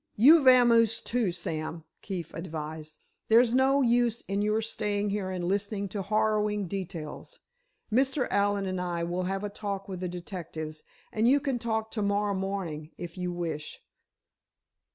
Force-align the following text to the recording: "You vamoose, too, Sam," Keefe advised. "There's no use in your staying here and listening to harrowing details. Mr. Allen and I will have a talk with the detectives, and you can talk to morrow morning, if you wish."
"You 0.15 0.41
vamoose, 0.43 0.99
too, 0.99 1.31
Sam," 1.31 1.83
Keefe 2.01 2.33
advised. 2.33 2.97
"There's 3.27 3.53
no 3.53 3.83
use 3.83 4.21
in 4.21 4.41
your 4.41 4.59
staying 4.59 5.11
here 5.11 5.29
and 5.29 5.45
listening 5.45 5.89
to 5.89 6.01
harrowing 6.01 6.65
details. 6.67 7.37
Mr. 7.93 8.27
Allen 8.31 8.65
and 8.65 8.81
I 8.81 9.03
will 9.03 9.25
have 9.25 9.43
a 9.43 9.47
talk 9.49 9.87
with 9.87 9.99
the 9.99 10.09
detectives, 10.09 10.81
and 11.13 11.27
you 11.27 11.39
can 11.39 11.59
talk 11.59 11.91
to 11.91 12.01
morrow 12.01 12.33
morning, 12.33 12.89
if 12.97 13.15
you 13.15 13.31
wish." 13.31 13.79